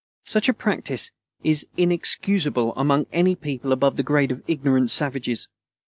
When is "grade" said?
4.01-4.31